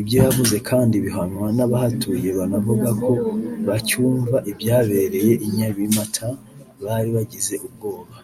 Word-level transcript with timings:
Ibyo 0.00 0.16
yavuze 0.24 0.56
kandi 0.68 0.94
bihamywa 1.04 1.46
n’abahatuye 1.56 2.28
banavuga 2.38 2.88
ko 3.04 3.12
bacyumva 3.66 4.36
ibyabereye 4.50 5.32
i 5.46 5.48
Nyabimata 5.54 6.26
bari 6.84 7.08
bagize 7.16 7.54
ubwoba 7.66 8.16